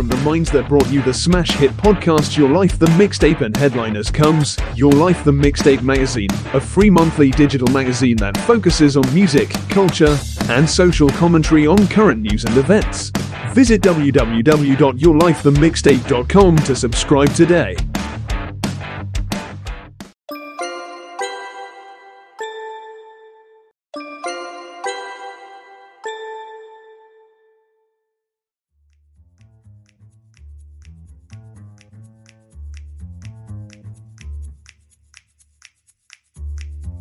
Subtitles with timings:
[0.00, 3.54] From the minds that brought you the smash hit podcast Your Life the Mixtape and
[3.54, 9.14] headliners comes Your Life the Mixtape magazine, a free monthly digital magazine that focuses on
[9.14, 10.18] music, culture,
[10.48, 13.10] and social commentary on current news and events.
[13.52, 17.76] Visit www.yourlifethemixtape.com to subscribe today.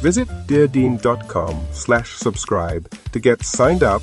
[0.00, 4.02] Visit deardean.com slash subscribe to get signed up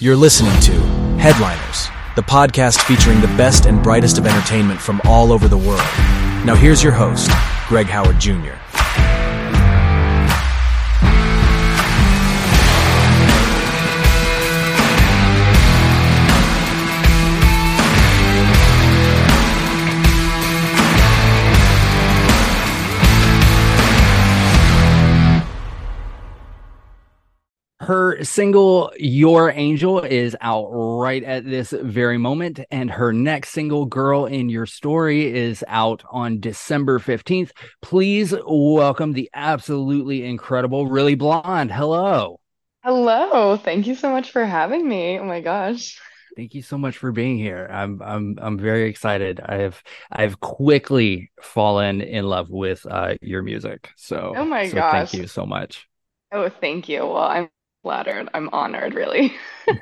[0.00, 0.72] You're listening to
[1.18, 5.80] Headliners, the podcast featuring the best and brightest of entertainment from all over the world.
[6.46, 7.28] Now, here's your host,
[7.68, 8.54] Greg Howard Jr.
[27.88, 32.60] Her single, Your Angel, is out right at this very moment.
[32.70, 37.50] And her next single, Girl in Your Story, is out on December 15th.
[37.80, 41.72] Please welcome the absolutely incredible Really Blonde.
[41.72, 42.40] Hello.
[42.84, 43.56] Hello.
[43.56, 45.18] Thank you so much for having me.
[45.18, 45.98] Oh my gosh.
[46.36, 47.70] Thank you so much for being here.
[47.72, 49.40] I'm I'm I'm very excited.
[49.40, 49.82] I've
[50.12, 53.88] I've quickly fallen in love with uh, your music.
[53.96, 55.10] So Oh my so gosh.
[55.10, 55.88] thank you so much.
[56.30, 57.06] Oh, thank you.
[57.06, 57.48] Well, I'm
[57.82, 58.28] flattered.
[58.34, 59.34] I'm honored, really.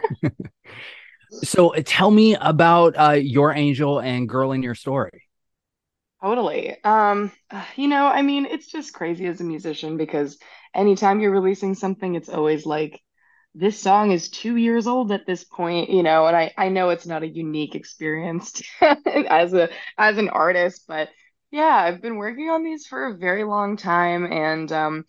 [1.42, 5.22] So uh, tell me about uh, your angel and girl in your story.
[6.22, 6.82] Totally.
[6.82, 7.32] Um,
[7.76, 10.38] you know, I mean, it's just crazy as a musician because
[10.74, 13.00] anytime you're releasing something, it's always like
[13.54, 16.90] this song is two years old at this point, you know, and I I know
[16.90, 21.08] it's not a unique experience as a as an artist, but
[21.50, 25.04] yeah, I've been working on these for a very long time, and um,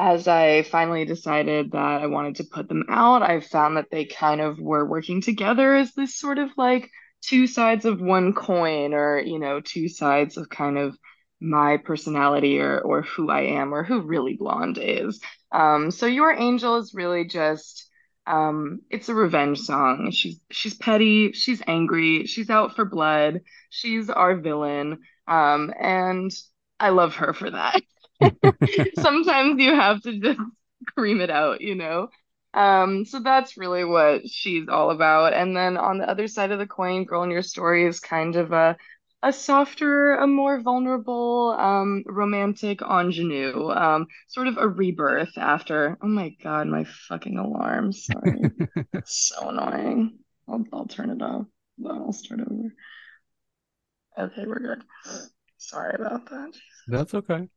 [0.00, 4.06] as I finally decided that I wanted to put them out, I found that they
[4.06, 6.90] kind of were working together as this sort of like
[7.22, 10.96] two sides of one coin, or you know, two sides of kind of
[11.40, 15.20] my personality or or who I am or who really Blonde is.
[15.52, 17.88] Um, so Your Angel is really just
[18.26, 20.10] um, it's a revenge song.
[20.12, 23.40] She's she's petty, she's angry, she's out for blood,
[23.70, 25.00] she's our villain.
[25.28, 26.30] Um, and
[26.78, 27.82] I love her for that.
[28.96, 30.40] Sometimes you have to just
[30.88, 32.08] scream it out, you know?
[32.52, 35.32] Um, so that's really what she's all about.
[35.34, 38.36] And then on the other side of the coin, Girl in Your Story is kind
[38.36, 38.76] of a
[39.22, 45.98] a softer, a more vulnerable, um, romantic ingenue, um, sort of a rebirth after.
[46.02, 47.92] Oh my God, my fucking alarm.
[47.92, 48.50] Sorry.
[49.04, 50.18] So annoying.
[50.48, 51.46] I'll I'll turn it off.
[51.78, 52.70] Then I'll start over.
[54.18, 54.82] Okay, we're good.
[55.58, 56.52] Sorry about that.
[56.86, 57.48] That's okay.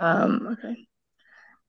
[0.00, 0.88] Um, okay.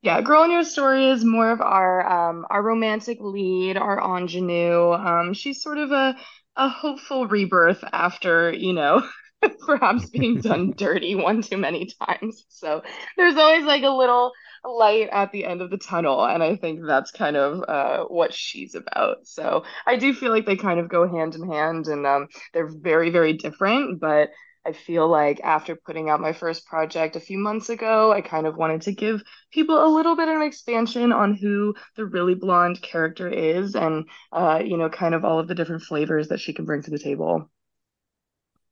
[0.01, 4.94] Yeah, Girl in Your Story is more of our um our romantic lead, our ingenue.
[4.94, 6.16] Um, she's sort of a
[6.57, 9.07] a hopeful rebirth after, you know,
[9.66, 12.45] perhaps being done dirty one too many times.
[12.50, 12.83] So
[13.18, 14.31] there's always like a little
[14.66, 16.25] light at the end of the tunnel.
[16.25, 19.28] And I think that's kind of uh, what she's about.
[19.28, 22.69] So I do feel like they kind of go hand in hand and um, they're
[22.69, 24.00] very, very different.
[24.01, 24.30] But
[24.65, 28.45] I feel like after putting out my first project a few months ago, I kind
[28.47, 32.35] of wanted to give people a little bit of an expansion on who the really
[32.35, 36.39] blonde character is and, uh, you know, kind of all of the different flavors that
[36.39, 37.49] she can bring to the table.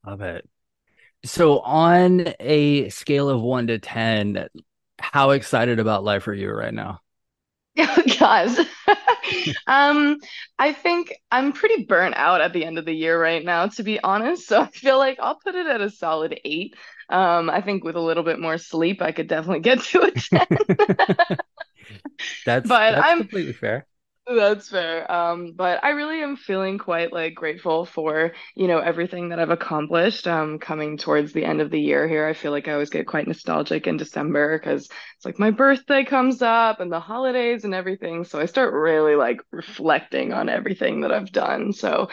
[0.05, 0.47] Love it.
[1.25, 4.47] So, on a scale of one to 10,
[4.99, 7.01] how excited about life are you right now?
[7.77, 8.57] Oh, gosh.
[9.67, 10.17] um,
[10.57, 13.83] I think I'm pretty burnt out at the end of the year right now, to
[13.83, 14.47] be honest.
[14.47, 16.75] So I feel like I'll put it at a solid eight.
[17.09, 20.11] Um, I think with a little bit more sleep, I could definitely get to a
[20.11, 20.47] 10.
[22.45, 23.87] that's but that's I'm completely fair.
[24.31, 25.11] That's fair.
[25.11, 29.49] Um, but I really am feeling quite like grateful for, you know, everything that I've
[29.49, 30.27] accomplished.
[30.27, 33.07] Um, coming towards the end of the year here, I feel like I always get
[33.07, 37.73] quite nostalgic in December because it's like my birthday comes up and the holidays and
[37.73, 38.23] everything.
[38.23, 41.73] So I start really like reflecting on everything that I've done.
[41.73, 42.09] So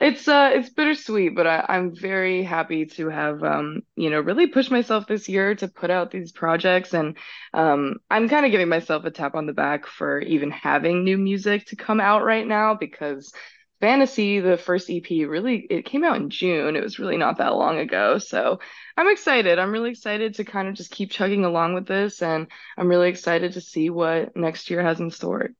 [0.00, 4.46] it's uh it's bittersweet, but I, I'm very happy to have um you know really
[4.46, 7.16] pushed myself this year to put out these projects, and
[7.52, 11.18] um I'm kind of giving myself a tap on the back for even having new
[11.18, 13.32] music to come out right now because
[13.80, 16.76] Fantasy, the first EP, really it came out in June.
[16.76, 18.60] It was really not that long ago, so
[18.96, 19.58] I'm excited.
[19.58, 23.08] I'm really excited to kind of just keep chugging along with this, and I'm really
[23.08, 25.50] excited to see what next year has in store.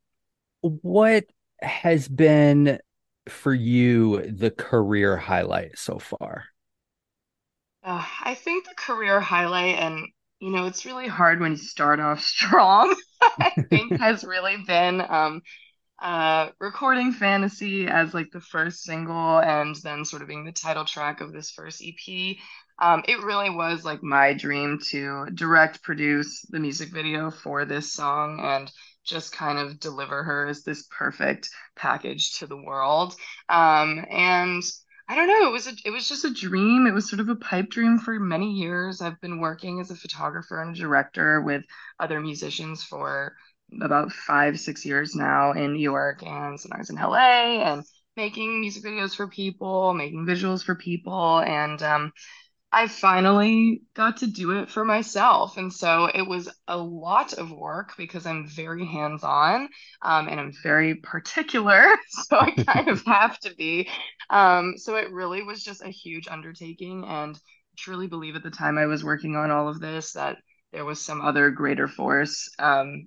[0.60, 1.24] What
[1.60, 2.80] has been
[3.30, 6.46] for you the career highlight so far?
[7.82, 10.06] Uh, I think the career highlight, and
[10.40, 12.94] you know, it's really hard when you start off strong.
[13.40, 15.42] I think has really been um,
[16.00, 20.84] uh, recording Fantasy as like the first single, and then sort of being the title
[20.84, 22.40] track of this first EP.
[22.80, 27.92] Um, it really was like my dream to direct produce the music video for this
[27.92, 28.70] song and
[29.04, 33.14] just kind of deliver her as this perfect package to the world.
[33.48, 34.62] Um, and
[35.08, 36.86] I don't know, it was a, it was just a dream.
[36.86, 39.00] It was sort of a pipe dream for many years.
[39.00, 41.62] I've been working as a photographer and a director with
[41.98, 43.34] other musicians for
[43.82, 47.84] about five, six years now in New York and sometimes in LA and
[48.16, 51.38] making music videos for people, making visuals for people.
[51.38, 52.12] And um,
[52.70, 55.56] I finally got to do it for myself.
[55.56, 59.68] And so it was a lot of work because I'm very hands on
[60.02, 61.86] um, and I'm very particular.
[62.10, 63.88] So I kind of have to be.
[64.28, 67.04] Um, so it really was just a huge undertaking.
[67.06, 67.38] And
[67.78, 70.36] truly believe at the time I was working on all of this that
[70.72, 73.06] there was some other greater force um,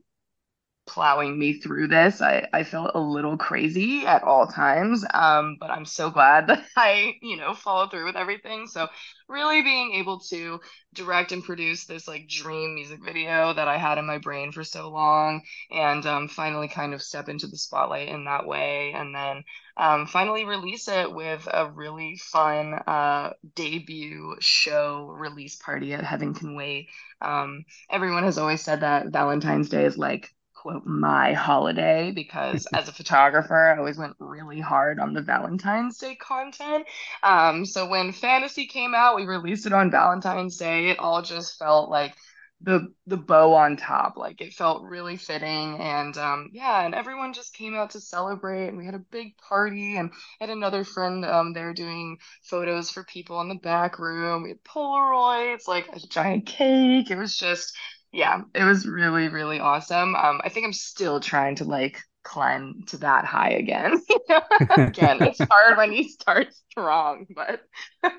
[0.86, 2.22] plowing me through this.
[2.22, 6.66] I, I felt a little crazy at all times, um, but I'm so glad that
[6.76, 8.68] I, you know, followed through with everything.
[8.68, 8.88] So
[9.28, 10.60] really being able to
[10.94, 14.64] direct and produce this like dream music video that I had in my brain for
[14.64, 15.42] so long,
[15.72, 19.44] and um, finally kind of step into the spotlight in that way, and then
[19.78, 26.34] um, finally release it with a really fun uh, debut show release party at Heaven
[26.34, 26.90] Can Wait.
[27.22, 30.30] Um, everyone has always said that Valentine's Day is like
[30.62, 35.98] quote my holiday because as a photographer i always went really hard on the valentine's
[35.98, 36.86] day content.
[37.24, 40.90] Um, so when fantasy came out we released it on valentine's day.
[40.90, 42.14] It all just felt like
[42.62, 44.18] the the bow on top.
[44.18, 45.80] Like it felt really fitting.
[45.80, 49.36] And um yeah and everyone just came out to celebrate and we had a big
[49.38, 54.44] party and had another friend um there doing photos for people in the back room.
[54.44, 57.10] We had polaroids like a giant cake.
[57.10, 57.76] It was just
[58.12, 60.16] yeah, it was really, really awesome.
[60.16, 63.94] Um, I think I'm still trying to like climb to that high again.
[64.78, 67.62] again, it's hard when you start strong, but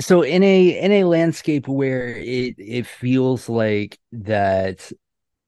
[0.00, 4.90] so in a in a landscape where it it feels like that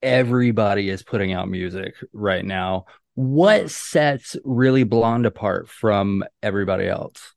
[0.02, 3.69] everybody is putting out music right now, what mm-hmm.
[3.69, 7.35] sets really blonde apart from everybody else?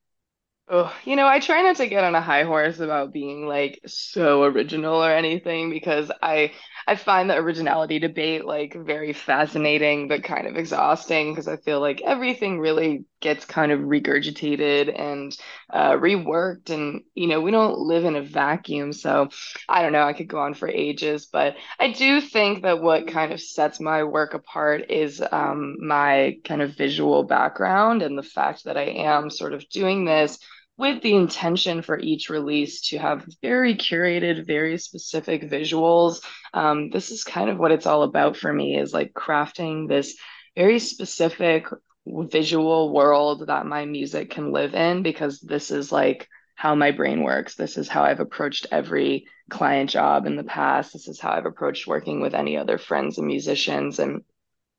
[1.06, 4.42] You know, I try not to get on a high horse about being like so
[4.42, 6.51] original or anything because I
[6.88, 11.80] I find the originality debate like very fascinating but kind of exhausting because I feel
[11.80, 15.38] like everything really gets kind of regurgitated and
[15.70, 19.30] uh, reworked and you know we don't live in a vacuum so
[19.70, 23.08] I don't know I could go on for ages but I do think that what
[23.08, 28.24] kind of sets my work apart is um, my kind of visual background and the
[28.24, 30.39] fact that I am sort of doing this
[30.77, 36.24] with the intention for each release to have very curated, very specific visuals.
[36.53, 40.18] Um, this is kind of what it's all about for me is like crafting this
[40.56, 41.68] very specific
[42.06, 47.24] visual world that my music can live in because this is like how my brain
[47.24, 47.56] works.
[47.56, 50.94] This is how I've approached every client job in the past.
[50.94, 54.00] This is how I've approached working with any other friends and musicians.
[54.00, 54.24] And,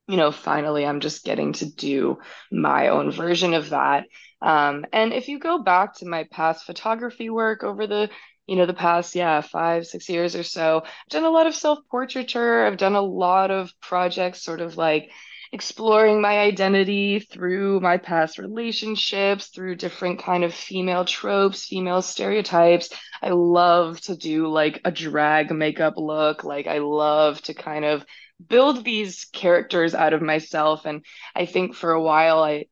[0.07, 2.19] you know, finally, I'm just getting to do
[2.51, 4.05] my own version of that.
[4.45, 8.09] Um, and if you go back to my past photography work over the
[8.47, 11.55] you know the past yeah five six years or so i've done a lot of
[11.55, 15.09] self-portraiture i've done a lot of projects sort of like
[15.51, 22.89] exploring my identity through my past relationships, through different kind of female tropes, female stereotypes.
[23.21, 26.43] I love to do like a drag makeup look.
[26.43, 28.05] Like I love to kind of
[28.45, 32.65] build these characters out of myself and I think for a while I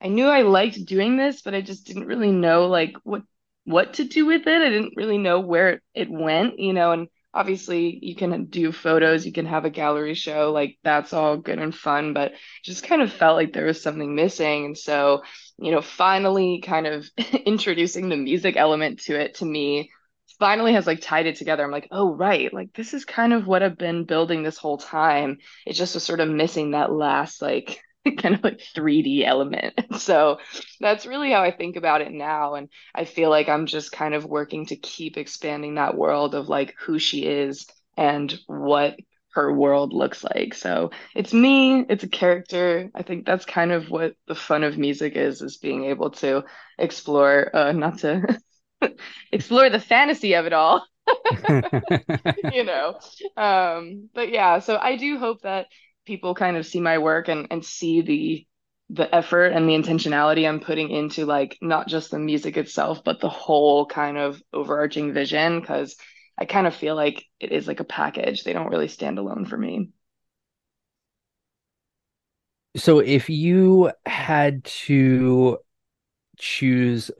[0.00, 3.22] I knew I liked doing this, but I just didn't really know like what
[3.64, 4.62] what to do with it.
[4.62, 9.26] I didn't really know where it went, you know, and obviously you can do photos,
[9.26, 12.32] you can have a gallery show, like that's all good and fun, but
[12.64, 14.64] just kind of felt like there was something missing.
[14.64, 15.22] And so,
[15.58, 17.08] you know, finally kind of
[17.46, 19.90] introducing the music element to it to me
[20.38, 21.64] finally has like tied it together.
[21.64, 22.52] I'm like, oh, right.
[22.52, 25.38] Like this is kind of what I've been building this whole time.
[25.66, 27.80] It just was sort of missing that last like
[28.18, 29.74] kind of like 3D element.
[29.98, 30.38] So
[30.80, 32.54] that's really how I think about it now.
[32.54, 36.48] And I feel like I'm just kind of working to keep expanding that world of
[36.48, 38.96] like who she is and what
[39.32, 40.54] her world looks like.
[40.54, 42.90] So it's me, it's a character.
[42.94, 46.44] I think that's kind of what the fun of music is, is being able to
[46.78, 48.38] explore, uh, not to
[49.32, 50.84] explore the fantasy of it all.
[52.36, 52.94] you know
[53.36, 55.66] um but yeah so i do hope that
[56.08, 58.46] people kind of see my work and and see the
[58.90, 63.20] the effort and the intentionality I'm putting into like not just the music itself, but
[63.20, 65.62] the whole kind of overarching vision.
[65.62, 65.96] Cause
[66.38, 68.42] I kind of feel like it is like a package.
[68.44, 69.90] They don't really stand alone for me.
[72.76, 75.58] So if you had to
[76.38, 77.10] choose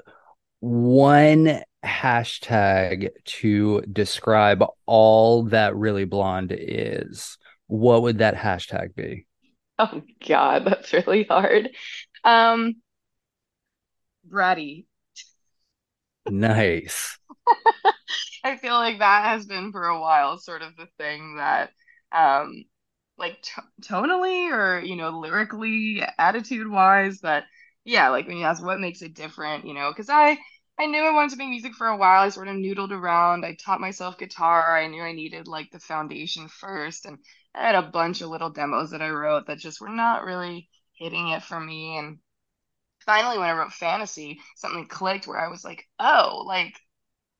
[0.61, 7.37] one hashtag to describe all that really blonde is,
[7.69, 9.27] what would that hashtag be?
[9.79, 11.71] Oh God, that's really hard.
[12.25, 12.77] Um,
[14.25, 14.87] bratty.
[16.29, 17.19] Nice.
[18.45, 21.71] I feel like that has been for a while sort of the thing that
[22.13, 22.65] um
[23.19, 27.45] like t tonally or you know lyrically attitude wise that
[27.85, 30.39] yeah like when you ask what makes it different you know because I
[30.78, 32.23] I knew I wanted to make music for a while.
[32.23, 33.44] I sort of noodled around.
[33.44, 34.76] I taught myself guitar.
[34.78, 37.04] I knew I needed like the foundation first.
[37.04, 37.18] And
[37.54, 40.68] I had a bunch of little demos that I wrote that just were not really
[40.94, 41.99] hitting it for me.
[41.99, 42.18] And
[43.06, 46.75] finally, when I wrote Fantasy, something clicked where I was like, oh, like,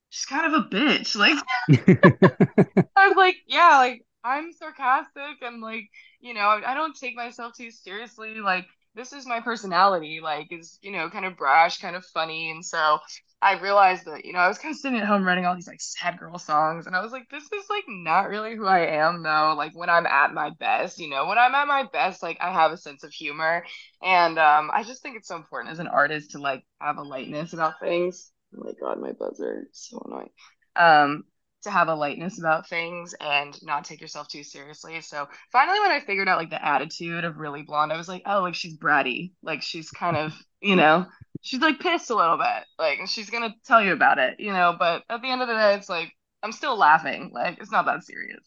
[0.09, 1.15] she's kind of a bitch.
[1.15, 1.37] Like,
[2.95, 7.53] I was like, yeah, like, I'm sarcastic and like, you know, I don't take myself
[7.55, 8.35] too seriously.
[8.35, 8.67] Like,
[8.99, 12.51] this is my personality, like, is, you know, kind of brash, kind of funny.
[12.51, 12.99] And so
[13.41, 15.67] I realized that, you know, I was kind of sitting at home writing all these
[15.69, 18.79] like sad girl songs, and I was like, this is like not really who I
[18.97, 19.53] am, though.
[19.57, 22.51] Like when I'm at my best, you know, when I'm at my best, like I
[22.51, 23.63] have a sense of humor,
[24.03, 27.03] and um, I just think it's so important as an artist to like have a
[27.03, 28.31] lightness about things.
[28.53, 30.29] Oh my god, my buzzer so annoying.
[30.75, 31.23] Um,
[31.63, 35.01] to have a lightness about things and not take yourself too seriously.
[35.01, 38.23] So finally, when I figured out like the attitude of really blonde, I was like,
[38.25, 41.05] oh, like she's bratty, like she's kind of, you know
[41.41, 42.65] she's like pissed a little bit.
[42.77, 45.53] Like she's gonna tell you about it, you know, but at the end of the
[45.53, 46.11] day it's like
[46.43, 47.31] I'm still laughing.
[47.33, 48.43] Like it's not that serious.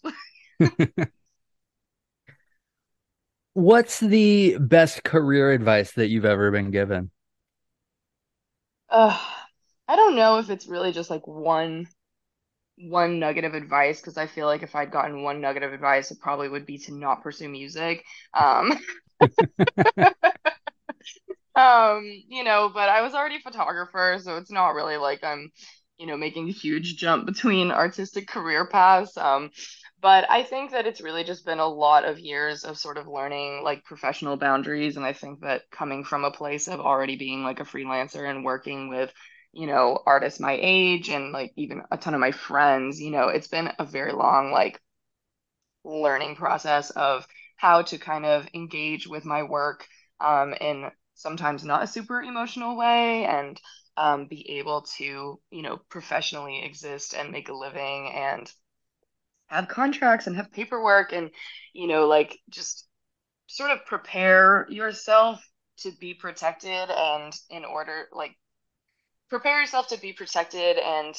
[3.55, 7.11] What's the best career advice that you've ever been given?
[8.89, 9.19] Uh,
[9.89, 11.87] I don't know if it's really just like one
[12.79, 16.11] one nugget of advice because I feel like if I'd gotten one nugget of advice,
[16.11, 18.05] it probably would be to not pursue music.
[18.35, 18.73] Um,
[21.55, 25.51] um, you know, but I was already a photographer, so it's not really like I'm,
[25.99, 29.17] you know, making a huge jump between artistic career paths.
[29.17, 29.51] Um,
[30.01, 33.07] but I think that it's really just been a lot of years of sort of
[33.07, 34.97] learning like professional boundaries.
[34.97, 38.45] And I think that coming from a place of already being like a freelancer and
[38.45, 39.13] working with,
[39.53, 43.29] you know, artists my age and like even a ton of my friends, you know,
[43.29, 44.81] it's been a very long like
[45.85, 49.87] learning process of how to kind of engage with my work
[50.21, 53.61] um, in sometimes not a super emotional way and
[53.97, 58.51] um, be able to you know professionally exist and make a living and
[59.47, 61.31] have contracts and have paperwork and
[61.75, 62.89] you know like just
[63.49, 68.35] sort of prepare yourself to be protected and in order like
[69.33, 71.15] prepare yourself to be protected and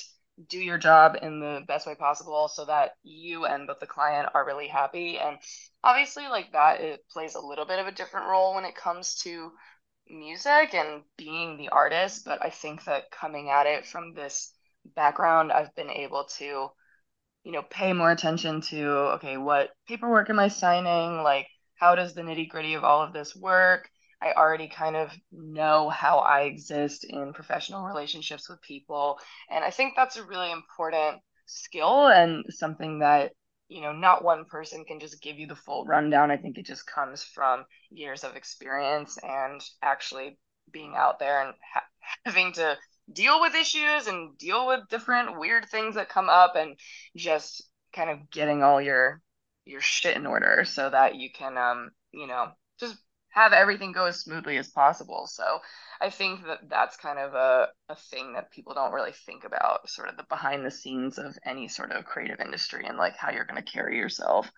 [0.47, 4.29] do your job in the best way possible so that you and both the client
[4.35, 5.37] are really happy and
[5.83, 9.15] obviously like that it plays a little bit of a different role when it comes
[9.15, 9.51] to
[10.07, 14.53] music and being the artist, but I think that coming at it from this
[14.95, 16.69] background, I've been able to,
[17.43, 21.23] you know, pay more attention to, okay, what paperwork am I signing?
[21.23, 23.89] Like, how does the nitty gritty of all of this work?
[24.23, 29.19] I already kind of know how I exist in professional relationships with people.
[29.49, 33.33] And I think that's a really important skill and something that
[33.67, 36.65] you know not one person can just give you the full rundown i think it
[36.65, 40.37] just comes from years of experience and actually
[40.71, 41.83] being out there and ha-
[42.25, 42.77] having to
[43.11, 46.77] deal with issues and deal with different weird things that come up and
[47.15, 47.63] just
[47.93, 49.21] kind of getting all your
[49.65, 52.47] your shit in order so that you can um you know
[52.79, 52.97] just
[53.33, 55.27] have everything go as smoothly as possible.
[55.27, 55.59] So
[56.01, 59.89] I think that that's kind of a, a thing that people don't really think about,
[59.89, 63.31] sort of the behind the scenes of any sort of creative industry and like how
[63.31, 64.49] you're going to carry yourself.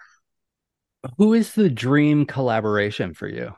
[1.18, 3.56] Who is the dream collaboration for you?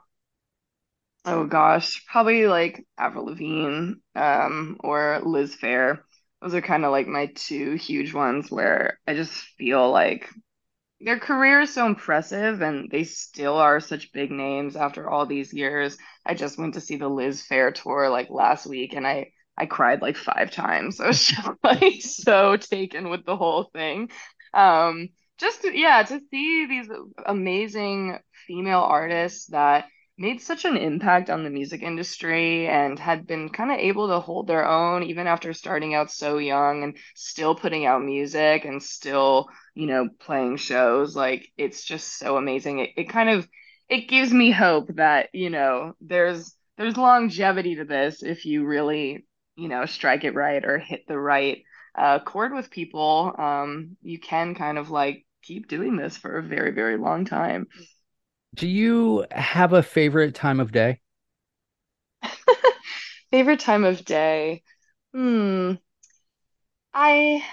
[1.26, 6.02] Oh gosh, probably like Avril Lavigne um, or Liz Phair.
[6.42, 10.30] Those are kind of like my two huge ones where I just feel like
[11.00, 15.54] their career is so impressive and they still are such big names after all these
[15.54, 15.98] years.
[16.26, 19.66] I just went to see the Liz Phair tour like last week and I I
[19.66, 21.00] cried like five times.
[21.00, 24.10] I was just like so taken with the whole thing.
[24.54, 26.90] Um just to, yeah, to see these
[27.26, 29.86] amazing female artists that
[30.18, 34.20] made such an impact on the music industry and had been kind of able to
[34.20, 38.82] hold their own even after starting out so young and still putting out music and
[38.82, 41.16] still you know playing shows.
[41.16, 42.80] Like it's just so amazing.
[42.80, 43.48] It, it kind of
[43.90, 49.26] it gives me hope that you know there's there's longevity to this if you really
[49.56, 51.64] you know strike it right or hit the right
[51.98, 53.34] uh, chord with people.
[53.38, 57.68] Um you can kind of like keep doing this for a very very long time
[58.58, 61.00] do you have a favorite time of day?
[63.32, 64.64] favorite time of day.
[65.14, 65.74] Hmm.
[66.94, 67.44] I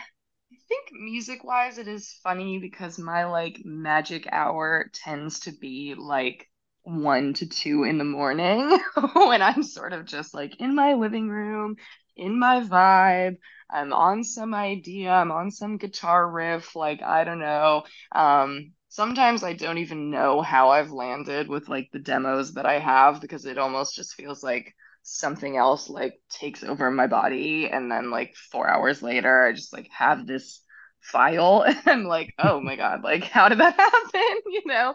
[0.69, 6.49] think music wise it is funny because my like magic hour tends to be like
[6.83, 8.79] one to two in the morning
[9.15, 11.77] when I'm sort of just like in my living room,
[12.17, 13.37] in my vibe.
[13.71, 17.85] I'm on some idea, I'm on some guitar riff, like I don't know.
[18.13, 22.79] Um, sometimes I don't even know how I've landed with like the demos that I
[22.79, 27.91] have because it almost just feels like something else like takes over my body and
[27.91, 30.61] then like 4 hours later I just like have this
[31.01, 34.95] file and I'm like oh my god like how did that happen you know?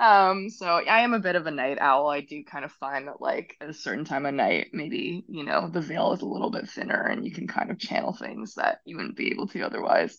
[0.00, 2.08] Um so I am a bit of a night owl.
[2.10, 5.44] I do kind of find that like at a certain time of night maybe you
[5.44, 8.54] know the veil is a little bit thinner and you can kind of channel things
[8.56, 10.18] that you wouldn't be able to otherwise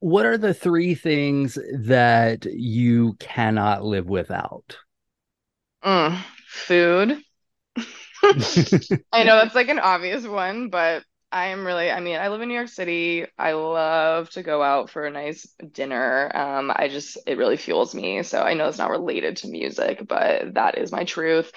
[0.00, 4.76] what are the three things that you cannot live without?
[5.84, 7.22] Mm, food.
[9.12, 12.40] I know that's like an obvious one, but I am really, I mean, I live
[12.40, 13.26] in New York City.
[13.38, 16.30] I love to go out for a nice dinner.
[16.34, 18.22] Um, I just, it really fuels me.
[18.22, 21.52] So I know it's not related to music, but that is my truth.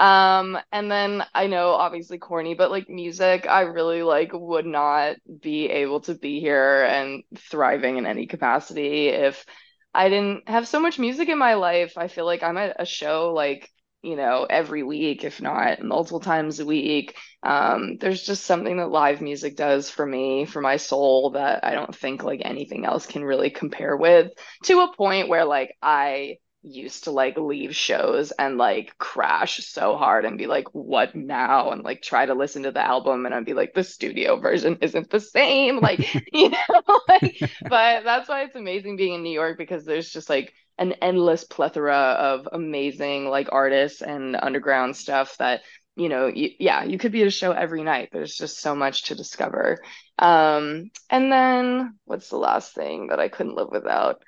[0.00, 5.16] Um, and then I know obviously corny, but like music, I really like would not
[5.42, 9.44] be able to be here and thriving in any capacity if
[9.92, 11.98] I didn't have so much music in my life.
[11.98, 13.68] I feel like I'm at a show like,
[14.00, 17.14] you know, every week, if not multiple times a week.
[17.42, 21.72] Um, there's just something that live music does for me, for my soul, that I
[21.72, 24.32] don't think like anything else can really compare with
[24.64, 29.96] to a point where like I used to like leave shows and like crash so
[29.96, 31.70] hard and be like what now?
[31.70, 34.78] and like try to listen to the album and I'd be like the studio version
[34.82, 39.32] isn't the same like you know like but that's why it's amazing being in New
[39.32, 45.36] York because there's just like an endless plethora of amazing like artists and underground stuff
[45.38, 45.62] that
[45.96, 48.10] you know you, yeah you could be at a show every night.
[48.12, 49.78] There's just so much to discover.
[50.18, 54.22] Um and then what's the last thing that I couldn't live without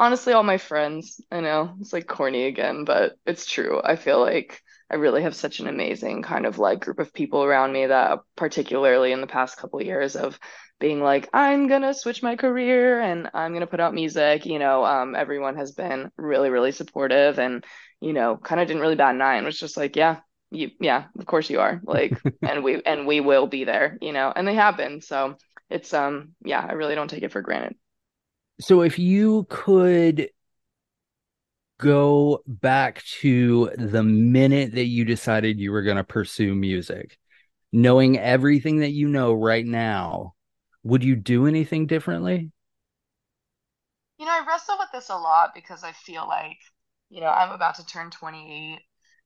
[0.00, 3.80] honestly all my friends i know it's like corny again but it's true.
[3.84, 7.44] I feel like i really have such an amazing kind of like group of people
[7.44, 10.40] around me that particularly in the past couple of years of
[10.80, 14.86] being like i'm gonna switch my career and i'm gonna put out music you know
[14.86, 17.66] um, everyone has been really really supportive and
[18.00, 20.70] you know kind of didn't really bat an eye and was just like yeah you
[20.80, 24.32] yeah of course you are like and we and we will be there you know
[24.34, 25.02] and they have been.
[25.02, 25.36] So
[25.68, 27.76] it's um yeah i really don't take it for granted
[28.60, 30.30] so if you could
[31.78, 37.18] go back to the minute that you decided you were going to pursue music,
[37.72, 40.34] knowing everything that you know right now,
[40.82, 42.52] would you do anything differently?
[44.18, 46.58] You know, I wrestle with this a lot because I feel like,
[47.08, 48.80] you know, I'm about to turn 28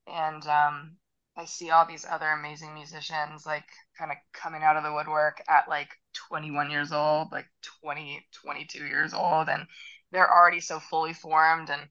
[0.06, 0.96] and um
[1.36, 3.64] I see all these other amazing musicians like
[3.98, 7.46] kind of coming out of the woodwork at like 21 years old, like
[7.82, 9.66] 20, 22 years old, and
[10.12, 11.70] they're already so fully formed.
[11.70, 11.82] And,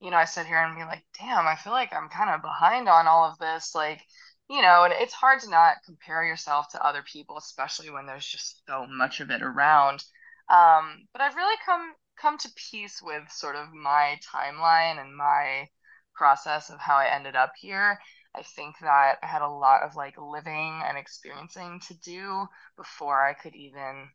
[0.00, 2.42] you know, I sit here and be like, damn, I feel like I'm kind of
[2.42, 3.74] behind on all of this.
[3.74, 4.00] Like,
[4.48, 8.26] you know, and it's hard to not compare yourself to other people, especially when there's
[8.26, 10.04] just so much of it around.
[10.48, 15.68] Um, but I've really come come to peace with sort of my timeline and my
[16.14, 17.98] process of how I ended up here.
[18.34, 23.26] I think that I had a lot of like living and experiencing to do before
[23.26, 24.10] I could even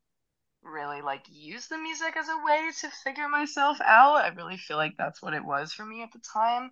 [0.63, 4.17] really like use the music as a way to figure myself out.
[4.25, 6.65] I really feel like that's what it was for me at the time.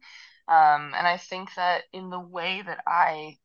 [0.47, 3.37] Um, and I think that in the way that I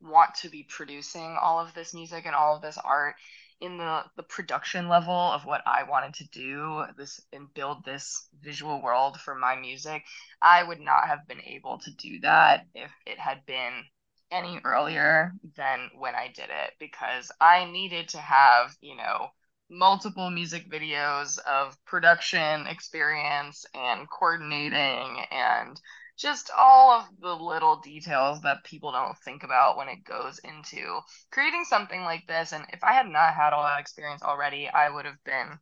[0.00, 3.14] want to be producing all of this music and all of this art,
[3.60, 8.28] in the the production level of what I wanted to do this and build this
[8.40, 10.04] visual world for my music,
[10.42, 13.84] I would not have been able to do that if it had been
[14.30, 19.28] any earlier than when I did it because I needed to have, you know,
[19.70, 25.80] multiple music videos of production experience and coordinating and
[26.16, 31.00] just all of the little details that people don't think about when it goes into
[31.30, 32.52] creating something like this.
[32.52, 35.58] And if I had not had all that experience already, I would have been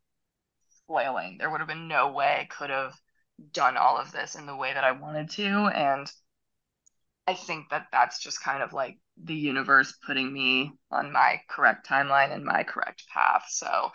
[0.86, 1.38] flailing.
[1.38, 2.94] There would have been no way I could have
[3.52, 5.48] done all of this in the way that I wanted to.
[5.74, 6.10] And
[7.26, 11.88] I think that that's just kind of like the universe putting me on my correct
[11.88, 13.44] timeline and my correct path.
[13.48, 13.90] So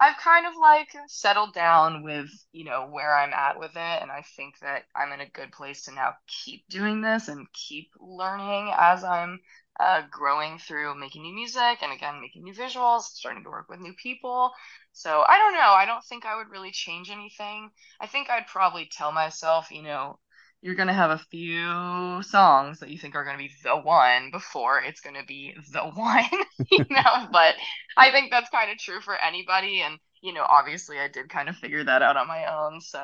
[0.00, 4.02] I've kind of like settled down with, you know, where I'm at with it.
[4.02, 7.50] And I think that I'm in a good place to now keep doing this and
[7.54, 9.40] keep learning as I'm
[9.80, 13.80] uh, growing through making new music and again, making new visuals, starting to work with
[13.80, 14.52] new people.
[14.92, 15.72] So I don't know.
[15.72, 17.70] I don't think I would really change anything.
[18.00, 20.18] I think I'd probably tell myself, you know,
[20.64, 23.76] you're going to have a few songs that you think are going to be the
[23.76, 26.24] one before it's going to be the one,
[26.70, 27.54] you know, but
[27.98, 29.82] I think that's kind of true for anybody.
[29.82, 32.80] And, you know, obviously I did kind of figure that out on my own.
[32.80, 32.98] So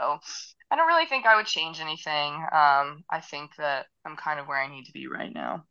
[0.70, 2.32] I don't really think I would change anything.
[2.32, 5.64] Um, I think that I'm kind of where I need to be right now.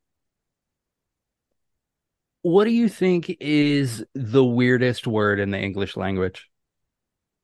[2.44, 6.48] What do you think is the weirdest word in the English language?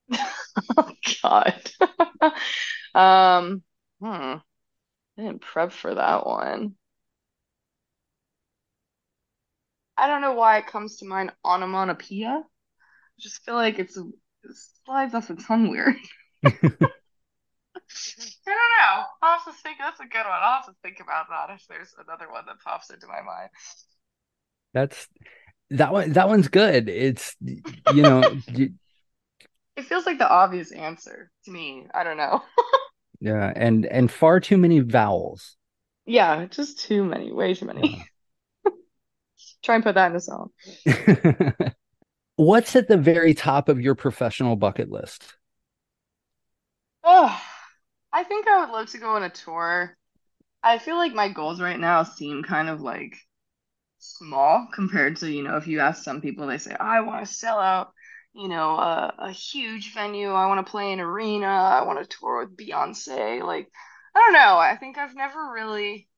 [0.77, 0.91] oh,
[1.23, 1.71] God.
[2.93, 3.63] um,
[3.99, 4.38] Hmm.
[5.17, 6.75] I didn't prep for that one.
[9.97, 12.43] I don't know why it comes to mind onomatopoeia.
[12.43, 14.55] I just feel like it's it
[14.86, 15.95] slides off the tongue weird.
[16.45, 16.49] I
[18.45, 19.03] don't know.
[19.21, 19.77] I'll have to think.
[19.79, 20.27] That's a good one.
[20.27, 23.49] I'll have to think about that if there's another one that pops into my mind.
[24.73, 25.08] That's
[25.71, 26.12] that one.
[26.13, 26.89] That one's good.
[26.89, 28.21] It's you know.
[29.77, 31.88] it feels like the obvious answer to me.
[31.93, 32.41] I don't know.
[33.19, 35.58] Yeah, and and far too many vowels.
[36.06, 38.04] Yeah, just too many, way too many.
[39.63, 40.51] Try and put that in a song.
[42.38, 45.36] What's at the very top of your professional bucket list?
[47.06, 47.41] Oh,
[48.12, 49.95] I think I would love to go on a tour.
[50.63, 53.17] I feel like my goals right now seem kind of like
[53.99, 57.34] small compared to, you know, if you ask some people, they say, I want to
[57.34, 57.93] sell out
[58.36, 60.32] you know, a, a huge venue.
[60.32, 61.48] I want to play an arena.
[61.48, 63.41] I want to tour with Beyonce.
[63.41, 63.71] Like,
[64.15, 64.58] I don't know.
[64.58, 66.10] I think I've never really,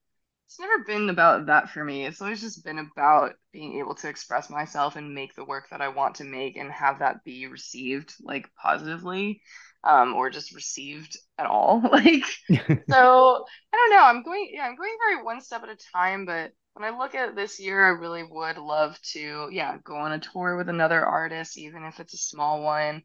[0.47, 2.05] it's never been about that for me.
[2.05, 5.81] It's always just been about being able to express myself and make the work that
[5.81, 9.41] I want to make and have that be received like positively.
[9.83, 11.81] Um, or just received at all.
[11.91, 12.23] Like,
[12.89, 14.03] so I don't know.
[14.03, 17.15] I'm going, yeah, I'm going very one step at a time, but when I look
[17.15, 21.03] at this year, I really would love to, yeah, go on a tour with another
[21.03, 23.01] artist, even if it's a small one.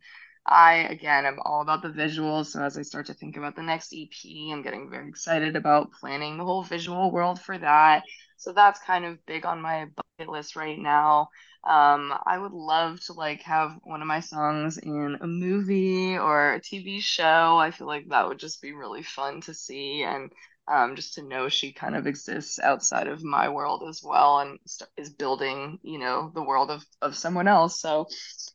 [0.47, 2.47] I, again, am all about the visuals.
[2.47, 5.93] So as I start to think about the next EP, I'm getting very excited about
[5.93, 8.03] planning the whole visual world for that.
[8.37, 9.87] So that's kind of big on my
[10.23, 11.29] bucket list right now.
[11.65, 16.55] Um, I would love to like have one of my songs in a movie or
[16.55, 17.57] a TV show.
[17.59, 20.33] I feel like that would just be really fun to see and
[20.69, 24.59] um, just to know she kind of exists outside of my world as well and
[24.67, 27.81] st- is building, you know, the world of, of someone else.
[27.81, 28.07] So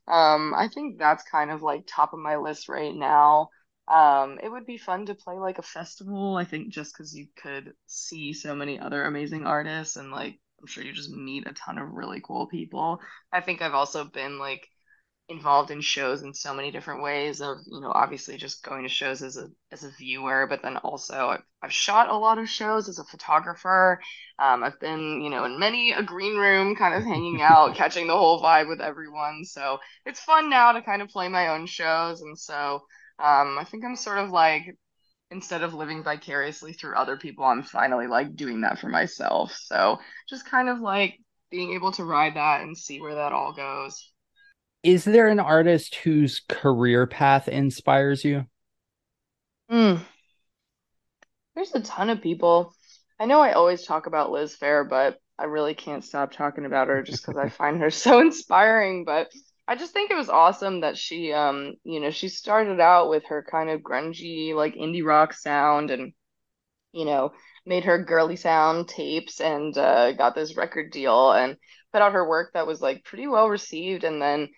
[0.07, 3.49] um, I think that's kind of like top of my list right now.
[3.87, 7.27] Um, it would be fun to play like a festival, I think, just because you
[7.41, 11.53] could see so many other amazing artists and like I'm sure you just meet a
[11.53, 12.99] ton of really cool people.
[13.31, 14.67] I think I've also been like
[15.29, 18.89] involved in shows in so many different ways of you know obviously just going to
[18.89, 22.49] shows as a as a viewer but then also I've, I've shot a lot of
[22.49, 23.99] shows as a photographer.
[24.39, 28.07] Um, I've been you know in many a green room kind of hanging out catching
[28.07, 29.43] the whole vibe with everyone.
[29.43, 32.21] So it's fun now to kind of play my own shows.
[32.21, 32.83] And so
[33.19, 34.77] um, I think I'm sort of like
[35.31, 39.53] instead of living vicariously through other people, I'm finally like doing that for myself.
[39.53, 41.19] So just kind of like
[41.51, 44.11] being able to ride that and see where that all goes.
[44.83, 48.45] Is there an artist whose career path inspires you?
[49.69, 49.99] Mm.
[51.55, 52.73] There's a ton of people.
[53.19, 56.87] I know I always talk about Liz Phair, but I really can't stop talking about
[56.87, 59.05] her just because I find her so inspiring.
[59.05, 59.31] But
[59.67, 63.25] I just think it was awesome that she, um, you know, she started out with
[63.25, 66.13] her kind of grungy, like indie rock sound and,
[66.93, 67.33] you know,
[67.65, 71.57] made her girly sound tapes and uh, got this record deal and
[71.93, 74.03] put out her work that was like pretty well received.
[74.05, 74.49] And then,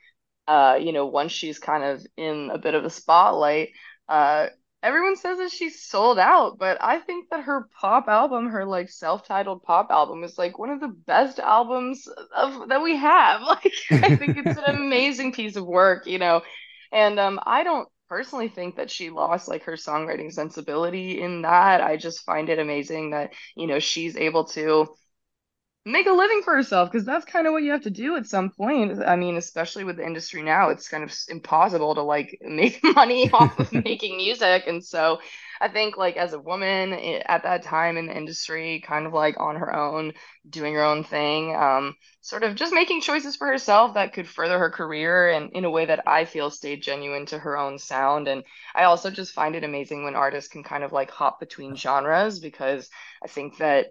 [0.48, 3.70] uh, you know, once she's kind of in a bit of a spotlight,
[4.08, 4.48] uh,
[4.82, 8.90] everyone says that she's sold out, but I think that her pop album, her like
[8.90, 13.42] self-titled pop album, is like one of the best albums of that we have.
[13.50, 16.42] Like I think it's an amazing piece of work, you know.
[16.92, 21.82] And um I don't personally think that she lost like her songwriting sensibility in that.
[21.82, 24.88] I just find it amazing that, you know, she's able to
[25.86, 28.28] make a living for herself because that's kind of what you have to do at
[28.28, 29.02] some point.
[29.02, 33.30] I mean, especially with the industry now, it's kind of impossible to like make money
[33.34, 34.64] off of making music.
[34.68, 35.20] And so
[35.62, 39.40] I think like as a woman at that time in the industry, kind of like
[39.40, 40.14] on her own,
[40.50, 44.60] doing her own thing, um, sort of just making choices for herself that could further
[44.60, 48.28] her career and in a way that I feel stayed genuine to her own sound.
[48.28, 48.44] And
[48.76, 52.40] I also just find it amazing when artists can kind of like hop between genres
[52.40, 52.90] because
[53.24, 53.88] I think that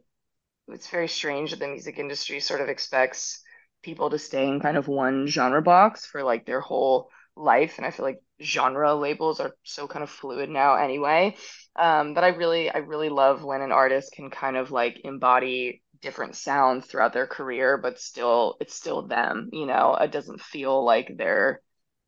[0.68, 3.42] it's very strange that the music industry sort of expects
[3.82, 7.86] people to stay in kind of one genre box for like their whole life and
[7.86, 11.36] i feel like genre labels are so kind of fluid now anyway.
[11.76, 15.82] Um, but i really i really love when an artist can kind of like embody
[16.00, 19.96] different sounds throughout their career but still it's still them you know?
[20.00, 21.60] It doesn't feel like they're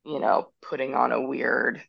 [0.05, 1.83] you know putting on a weird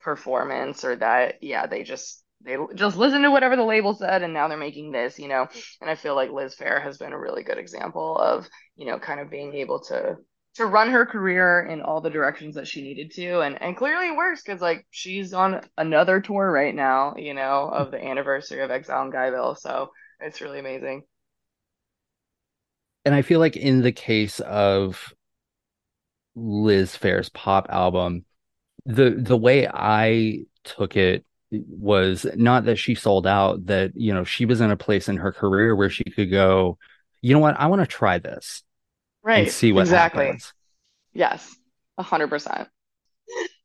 [0.00, 4.32] performance or that yeah they just they just listened to whatever the label said and
[4.32, 5.48] now they're making this, you know.
[5.80, 8.98] And I feel like Liz Phair has been a really good example of, you know,
[8.98, 10.16] kind of being able to
[10.54, 13.40] to run her career in all the directions that she needed to.
[13.40, 17.68] And and clearly it works because like she's on another tour right now you know
[17.72, 19.56] of the anniversary of exile in guyville.
[19.56, 21.02] So it's really amazing.
[23.04, 25.12] And i feel like in the case of
[26.34, 28.24] Liz Phair's pop album
[28.84, 34.24] the the way i took it was not that she sold out that you know
[34.24, 36.78] she was in a place in her career where she could go
[37.20, 37.58] you know what?
[37.58, 38.62] I want to try this
[39.22, 39.44] right.
[39.44, 40.26] And see what exactly.
[40.26, 40.52] happens.
[41.12, 41.54] yes.
[41.98, 42.68] 100%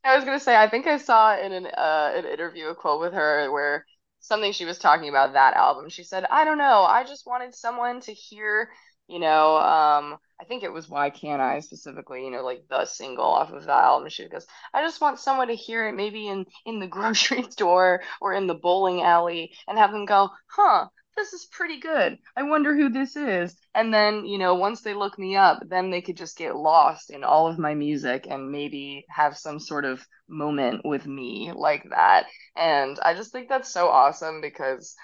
[0.06, 2.76] i was going to say i think i saw in an, uh, an interview a
[2.76, 3.86] quote with her where
[4.19, 5.89] something she was talking about that album.
[5.89, 6.82] She said i don't know.
[6.84, 8.69] I just wanted someone to hear
[9.08, 12.84] you know um I think it was Why Can't I specifically, you know, like the
[12.86, 14.10] single off of that album.
[14.10, 18.02] She goes, I just want someone to hear it maybe in in the grocery store
[18.20, 22.18] or in the bowling alley and have them go, huh, this is pretty good.
[22.36, 23.56] I wonder who this is.
[23.76, 27.10] And then, you know, once they look me up, then they could just get lost
[27.12, 31.84] in all of my music and maybe have some sort of moment with me like
[31.92, 32.26] that.
[32.58, 34.96] And I just think that's so awesome because,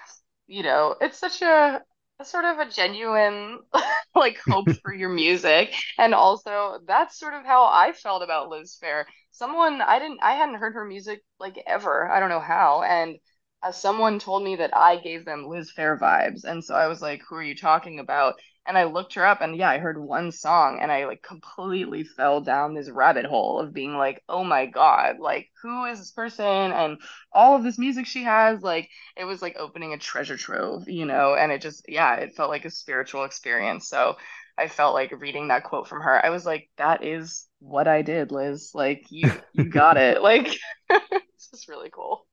[0.46, 1.80] you know, it's such a
[2.24, 3.60] sort of a genuine
[4.14, 5.74] like hope for your music.
[5.98, 9.04] And also that's sort of how i felt about Liz Phair.
[9.30, 12.10] Someone i didn't i hadn't heard her music like ever.
[12.10, 12.82] I don't know how.
[12.82, 13.16] And
[13.62, 16.44] uh, someone told me that i gave them Liz Phair vibes.
[16.44, 18.34] And so i was like who are you talking about
[18.66, 22.04] and I looked her up and yeah, I heard one song and I like completely
[22.04, 26.10] fell down this rabbit hole of being like, "Oh my god, like who is this
[26.12, 26.98] person?" and
[27.32, 31.04] all of this music she has, like it was like opening a treasure trove, you
[31.06, 33.88] know, and it just yeah, it felt like a spiritual experience.
[33.88, 34.16] So
[34.58, 36.24] I felt like reading that quote from her.
[36.24, 38.72] I was like, "That is what I did, Liz.
[38.74, 40.48] Like you you got it." Like
[40.90, 42.26] it's just really cool.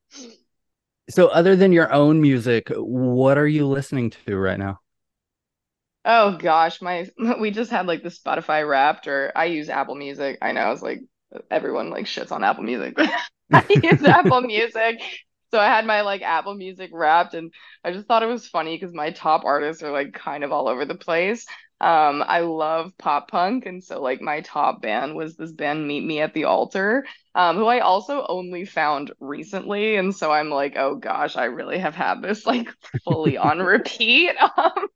[1.09, 4.81] So other than your own music, what are you listening to right now?
[6.07, 7.07] Oh gosh, my
[7.39, 10.39] we just had like the Spotify Wrapped, or I use Apple Music.
[10.41, 11.01] I know it's like
[11.51, 13.11] everyone like shits on Apple Music, but
[13.53, 15.01] I use Apple Music.
[15.51, 18.77] So I had my like Apple Music Wrapped, and I just thought it was funny
[18.77, 21.45] because my top artists are like kind of all over the place.
[21.79, 26.05] Um, I love pop punk, and so like my top band was this band Meet
[26.05, 30.75] Me at the Altar, um, who I also only found recently, and so I'm like,
[30.77, 32.69] oh gosh, I really have had this like
[33.05, 34.31] fully on repeat.
[34.57, 34.87] Um,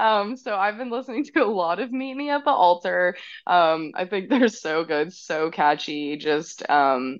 [0.00, 3.16] um, so I've been listening to a lot of Meet Me at the Altar.
[3.46, 6.16] Um, I think they're so good, so catchy.
[6.16, 7.18] Just um,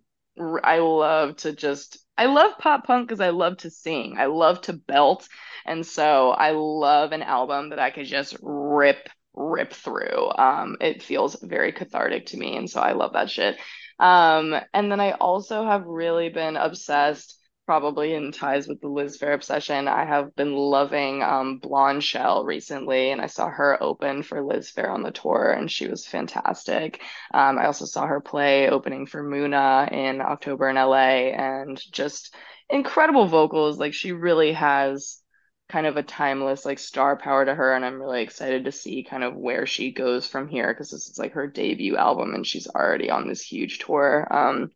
[0.64, 4.16] I love to just I love pop punk because I love to sing.
[4.18, 5.28] I love to belt,
[5.66, 10.30] and so I love an album that I could just rip rip through.
[10.36, 13.58] Um, it feels very cathartic to me, and so I love that shit.
[13.98, 17.39] Um, and then I also have really been obsessed
[17.70, 23.12] probably in ties with the Liz Phair obsession, I have been loving um, Blondshell recently,
[23.12, 27.00] and I saw her open for Liz Phair on the tour, and she was fantastic.
[27.32, 32.34] Um, I also saw her play opening for Muna in October in LA, and just
[32.68, 33.78] incredible vocals.
[33.78, 35.22] Like she really has
[35.68, 39.06] kind of a timeless like star power to her and i'm really excited to see
[39.08, 42.44] kind of where she goes from here because this is like her debut album and
[42.44, 44.68] she's already on this huge tour um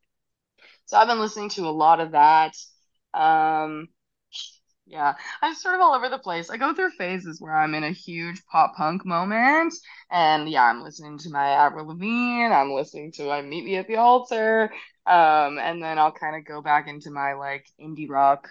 [0.85, 2.55] so i've been listening to a lot of that
[3.15, 3.89] um
[4.87, 6.51] yeah i'm sort of all over the place.
[6.51, 9.75] I go through phases where i'm in a huge pop punk moment
[10.11, 13.89] and yeah i'm listening to my avril lavigne i'm listening to I meet me at
[13.89, 14.71] the altar
[15.07, 18.49] um and then i'll kind of go back into my like indie rock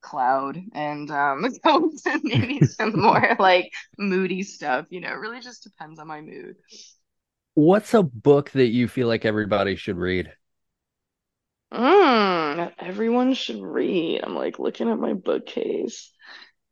[0.00, 5.40] cloud and um go to maybe some more like moody stuff you know it really
[5.40, 6.56] just depends on my mood.
[7.54, 10.32] What's a book that you feel like everybody should read
[11.74, 16.12] mm, everyone should read i'm like looking at my bookcase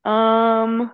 [0.05, 0.93] um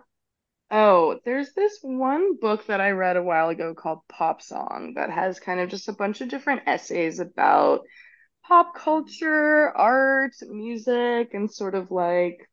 [0.70, 5.10] oh there's this one book that i read a while ago called pop song that
[5.10, 7.82] has kind of just a bunch of different essays about
[8.44, 12.50] pop culture, art, music, and sort of like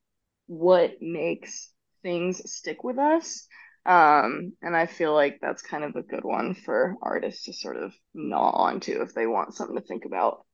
[0.48, 1.72] what makes
[2.04, 3.48] things stick with us.
[3.86, 7.78] Um, and I feel like that's kind of a good one for artists to sort
[7.78, 10.45] of gnaw onto if they want something to think about.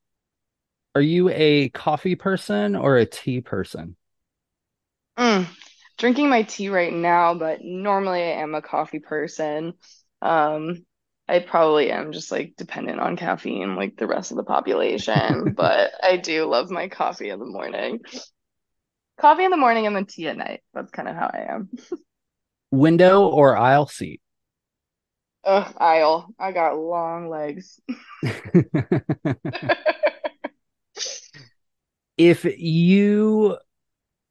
[0.93, 3.95] Are you a coffee person or a tea person?
[5.17, 5.47] Mm,
[5.97, 9.73] drinking my tea right now, but normally I am a coffee person.
[10.21, 10.86] Um,
[11.27, 15.91] I probably am just like dependent on caffeine like the rest of the population, but
[16.04, 17.99] I do love my coffee in the morning.
[19.19, 20.62] Coffee in the morning and then tea at night.
[20.73, 21.69] That's kind of how I am.
[22.71, 24.19] Window or aisle seat?
[25.43, 26.34] Ugh, aisle.
[26.39, 27.80] I got long legs.
[32.17, 33.57] if you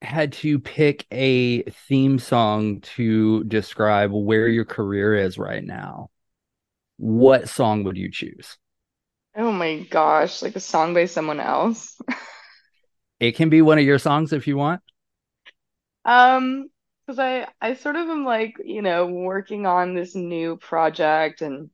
[0.02, 6.10] had to pick a theme song to describe where your career is right now,
[6.96, 8.56] what song would you choose?
[9.36, 11.98] Oh my gosh, like a song by someone else.
[13.20, 14.80] it can be one of your songs if you want.
[16.04, 16.68] Um,
[17.06, 21.70] because I I sort of am like, you know, working on this new project and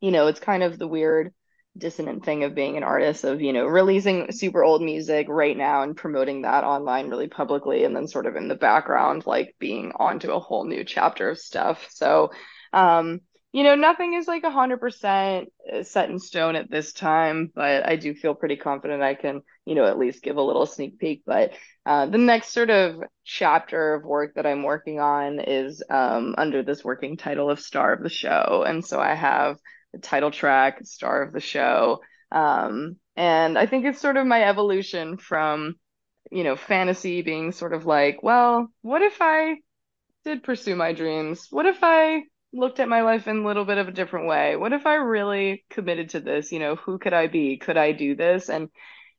[0.00, 1.32] you know, it's kind of the weird
[1.78, 5.82] dissonant thing of being an artist of, you know, releasing super old music right now
[5.82, 9.92] and promoting that online really publicly and then sort of in the background like being
[9.96, 11.86] onto a whole new chapter of stuff.
[11.90, 12.30] So,
[12.72, 13.20] um
[13.52, 17.96] you know, nothing is like 100% uh, set in stone at this time, but I
[17.96, 21.22] do feel pretty confident I can, you know, at least give a little sneak peek.
[21.24, 21.52] But
[21.86, 26.62] uh, the next sort of chapter of work that I'm working on is um, under
[26.62, 28.62] this working title of Star of the Show.
[28.66, 29.56] And so I have
[30.02, 32.00] title track, Star of the Show.
[32.32, 35.76] Um, and I think it's sort of my evolution from,
[36.30, 39.56] you know, fantasy being sort of like, well, what if I
[40.24, 41.46] did pursue my dreams?
[41.50, 44.56] What if I looked at my life in a little bit of a different way.
[44.56, 46.52] What if I really committed to this?
[46.52, 47.58] You know, who could I be?
[47.58, 48.48] Could I do this?
[48.48, 48.68] And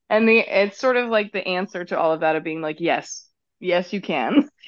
[0.09, 2.79] and the it's sort of like the answer to all of that of being like,
[2.79, 3.27] yes,
[3.59, 4.49] yes, you can.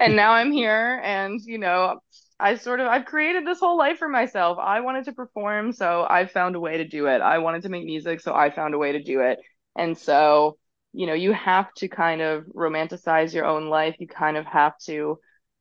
[0.00, 2.00] and now I'm here, and you know,
[2.42, 4.58] I sort of I've created this whole life for myself.
[4.60, 7.20] I wanted to perform, so I found a way to do it.
[7.20, 9.38] I wanted to make music, so I found a way to do it.
[9.76, 10.58] And so,
[10.92, 13.96] you know, you have to kind of romanticize your own life.
[14.00, 15.18] You kind of have to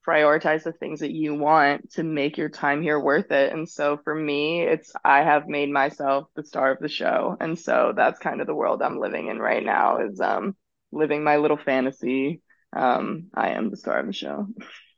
[0.08, 3.54] prioritize the things that you want to make your time here worth it.
[3.54, 7.38] And so for me, it's I have made myself the star of the show.
[7.40, 10.56] And so that's kind of the world I'm living in right now is um
[10.92, 12.42] living my little fantasy.
[12.76, 14.48] Um I am the star of the show.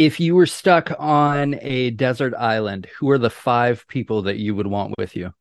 [0.00, 4.54] If you were stuck on a desert island, who are the five people that you
[4.54, 5.34] would want with you?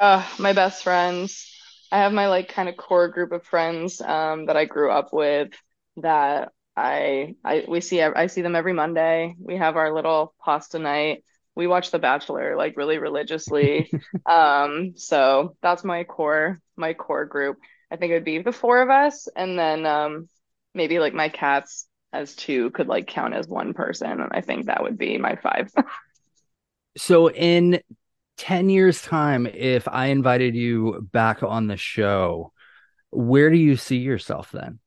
[0.00, 1.46] Uh my best friends.
[1.92, 5.12] I have my like kind of core group of friends um that I grew up
[5.12, 5.50] with
[5.98, 9.36] that I I we see I see them every Monday.
[9.38, 11.22] We have our little pasta night.
[11.54, 13.92] We watch The Bachelor like really religiously.
[14.26, 17.58] um, so that's my core my core group.
[17.92, 20.28] I think it would be the four of us, and then um,
[20.74, 24.66] maybe like my cats as two could like count as one person, and I think
[24.66, 25.72] that would be my five.
[26.96, 27.80] so in
[28.36, 32.52] 10 years time if i invited you back on the show
[33.10, 34.80] where do you see yourself then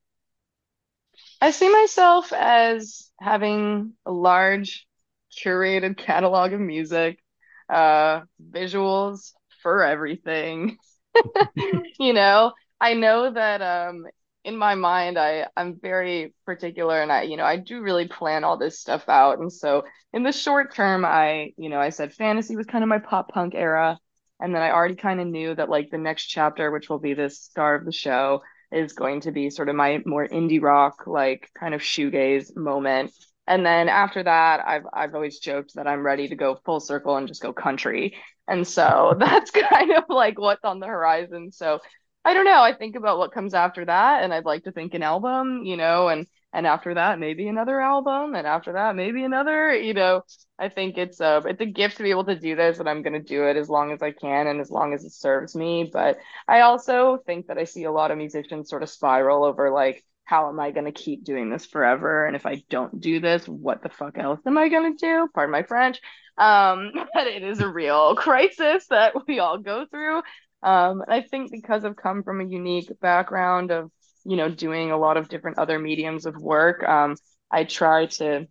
[1.44, 4.88] I see myself as having a large
[5.30, 7.20] curated catalog of music,
[7.68, 10.78] uh, visuals for everything.
[12.00, 14.06] you know, I know that um,
[14.44, 18.44] in my mind, I I'm very particular, and I you know I do really plan
[18.44, 19.40] all this stuff out.
[19.40, 19.84] And so
[20.14, 23.30] in the short term, I you know I said fantasy was kind of my pop
[23.32, 24.00] punk era.
[24.40, 27.14] and then I already kind of knew that like the next chapter, which will be
[27.14, 28.42] this star of the show,
[28.72, 33.12] is going to be sort of my more indie rock, like kind of shoegaze moment.
[33.48, 37.18] And then after that, I've I've always joked that I'm ready to go full circle
[37.18, 38.16] and just go country.
[38.48, 41.52] And so that's kind of like what's on the horizon.
[41.52, 41.80] So
[42.26, 42.62] I don't know.
[42.62, 45.76] I think about what comes after that, and I'd like to think an album, you
[45.78, 49.74] know, and and after that maybe another album, and after that maybe another.
[49.76, 50.24] You know,
[50.58, 53.02] I think it's a it's a gift to be able to do this, and I'm
[53.02, 55.90] gonna do it as long as I can and as long as it serves me.
[55.92, 56.18] But
[56.48, 60.04] I also think that I see a lot of musicians sort of spiral over like
[60.26, 62.26] how am I going to keep doing this forever?
[62.26, 65.28] And if I don't do this, what the fuck else am I going to do?
[65.34, 66.00] Pardon my French.
[66.38, 70.22] Um, but it is a real crisis that we all go through.
[70.64, 73.92] Um, and I think because I've come from a unique background of,
[74.26, 77.16] you know, doing a lot of different other mediums of work, um,
[77.52, 78.48] I try to,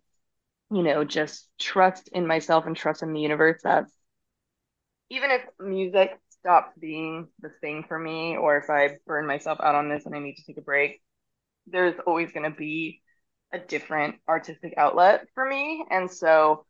[0.71, 3.85] you know, just trust in myself and trust in the universe that
[5.09, 9.75] even if music stops being the thing for me, or if I burn myself out
[9.75, 11.01] on this and I need to take a break,
[11.67, 13.01] there's always going to be
[13.53, 15.85] a different artistic outlet for me.
[15.89, 16.65] And so,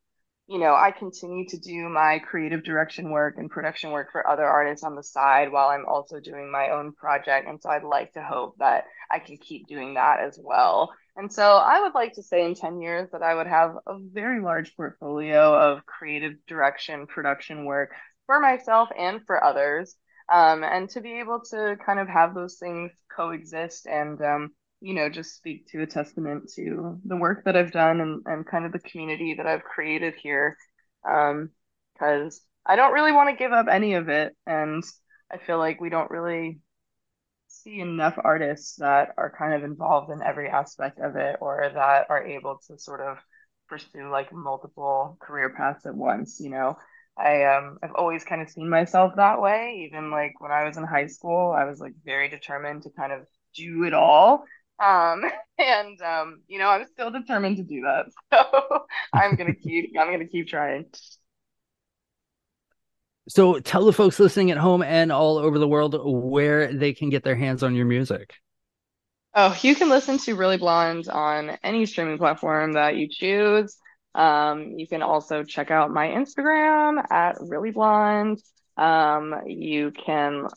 [0.48, 4.46] you know, I continue to do my creative direction work and production work for other
[4.46, 7.48] artists on the side while I'm also doing my own project.
[7.48, 10.94] And so I'd like to hope that I can keep doing that as well.
[11.16, 13.98] And so I would like to say in 10 years that I would have a
[14.00, 17.92] very large portfolio of creative direction, production work
[18.26, 19.96] for myself and for others.
[20.32, 24.52] Um, and to be able to kind of have those things coexist and um,
[24.84, 28.46] you know, just speak to a testament to the work that I've done and, and
[28.46, 30.58] kind of the community that I've created here.
[31.10, 31.52] Um,
[31.94, 34.36] because I don't really want to give up any of it.
[34.46, 34.84] And
[35.32, 36.60] I feel like we don't really
[37.48, 42.08] see enough artists that are kind of involved in every aspect of it or that
[42.10, 43.18] are able to sort of
[43.70, 46.76] pursue like multiple career paths at once, you know.
[47.18, 49.88] I um I've always kind of seen myself that way.
[49.88, 53.14] Even like when I was in high school, I was like very determined to kind
[53.14, 53.22] of
[53.56, 54.44] do it all
[54.80, 55.24] um,
[55.58, 58.06] and um, you know, I'm still determined to do that.
[58.34, 60.86] So I'm gonna keep I'm gonna keep trying.
[63.30, 67.10] So tell the folks listening at home and all over the world where they can
[67.10, 68.34] get their hands on your music.
[69.34, 73.78] Oh, you can listen to Really Blonde on any streaming platform that you choose.
[74.14, 78.40] Um, you can also check out my Instagram at Really Blonde.
[78.76, 80.48] Um, you can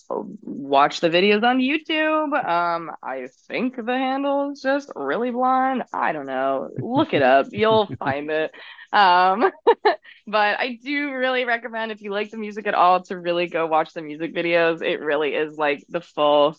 [0.43, 2.33] watch the videos on YouTube.
[2.33, 5.85] Um, I think the handle is just really blonde.
[5.93, 6.71] I don't know.
[6.79, 7.49] Look it up.
[7.51, 8.53] You'll find it.
[8.93, 9.51] Um,
[10.27, 13.67] but I do really recommend if you like the music at all to really go
[13.67, 14.83] watch the music videos.
[14.83, 16.57] It really is like the full,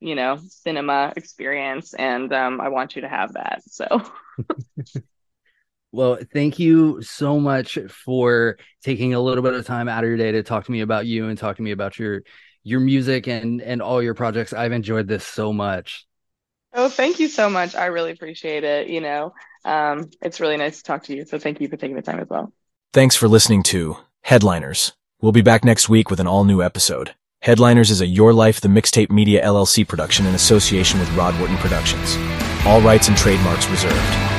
[0.00, 1.94] you know, cinema experience.
[1.94, 3.62] And um, I want you to have that.
[3.66, 3.86] So
[5.92, 10.16] Well, thank you so much for taking a little bit of time out of your
[10.16, 12.22] day to talk to me about you and talk to me about your
[12.64, 14.52] your music and and all your projects.
[14.54, 16.06] I've enjoyed this so much.
[16.72, 17.74] Oh, thank you so much.
[17.74, 18.88] I really appreciate it.
[18.88, 19.34] You know,
[19.66, 21.26] um, it's really nice to talk to you.
[21.26, 22.52] So thank you for taking the time as well.
[22.94, 24.92] Thanks for listening to Headliners.
[25.20, 27.14] We'll be back next week with an all new episode.
[27.42, 31.58] Headliners is a Your Life the Mixtape Media LLC production in association with Rod Wharton
[31.58, 32.16] Productions.
[32.64, 34.31] All rights and trademarks reserved.